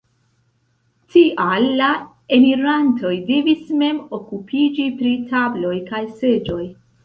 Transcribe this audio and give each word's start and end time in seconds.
Tial 1.15 1.67
la 1.81 1.89
enirantoj 2.39 3.13
devis 3.29 3.69
mem 3.85 4.03
okupiĝi 4.21 4.91
pri 4.99 5.15
tabloj 5.31 5.79
kaj 5.95 6.05
seĝoj. 6.19 6.63